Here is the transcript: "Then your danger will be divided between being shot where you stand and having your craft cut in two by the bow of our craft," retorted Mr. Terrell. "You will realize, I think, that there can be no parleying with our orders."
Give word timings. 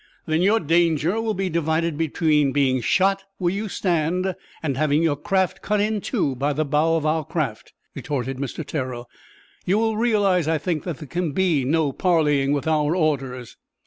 "Then 0.25 0.41
your 0.41 0.59
danger 0.59 1.21
will 1.21 1.35
be 1.35 1.47
divided 1.47 1.95
between 1.95 2.51
being 2.53 2.81
shot 2.81 3.25
where 3.37 3.53
you 3.53 3.69
stand 3.69 4.33
and 4.63 4.75
having 4.75 5.03
your 5.03 5.15
craft 5.15 5.61
cut 5.61 5.79
in 5.79 6.01
two 6.01 6.35
by 6.35 6.53
the 6.53 6.65
bow 6.65 6.95
of 6.95 7.05
our 7.05 7.23
craft," 7.23 7.71
retorted 7.93 8.37
Mr. 8.37 8.65
Terrell. 8.65 9.07
"You 9.63 9.77
will 9.77 9.97
realize, 9.97 10.47
I 10.47 10.57
think, 10.57 10.85
that 10.85 10.97
there 10.97 11.07
can 11.07 11.33
be 11.33 11.63
no 11.65 11.91
parleying 11.93 12.51
with 12.51 12.67
our 12.67 12.95
orders." 12.95 13.57